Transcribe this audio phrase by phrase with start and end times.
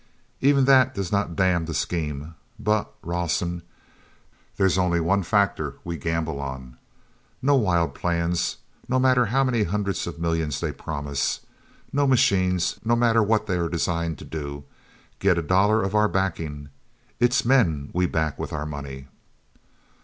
[0.39, 3.61] "Even that does not damn the scheme; but, Rawson,
[4.57, 6.77] there's only one factor we gamble on.
[7.39, 8.57] No wild plans,
[8.89, 11.41] no matter how many hundreds of millions they promise:
[11.93, 14.63] no machines, no matter what they are designed to do,
[15.19, 16.69] get a dollar of our backing.
[17.19, 19.07] It's men we back with our money!"